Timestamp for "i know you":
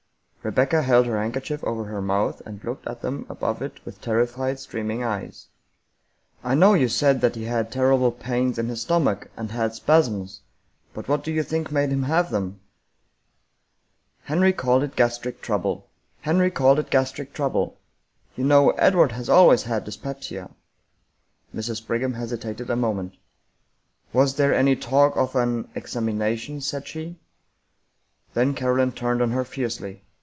6.43-6.87